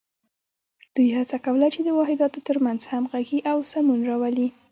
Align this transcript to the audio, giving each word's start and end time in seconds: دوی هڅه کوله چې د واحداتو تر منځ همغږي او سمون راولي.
دوی 0.95 1.09
هڅه 1.17 1.37
کوله 1.45 1.67
چې 1.73 1.79
د 1.83 1.89
واحداتو 1.99 2.39
تر 2.47 2.57
منځ 2.65 2.81
همغږي 2.91 3.39
او 3.51 3.57
سمون 3.71 3.99
راولي. 4.09 4.47